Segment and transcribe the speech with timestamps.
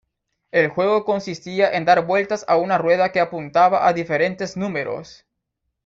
[0.51, 5.27] El juego consistía en dar vueltas a una rueda que apuntaba a diferentes números.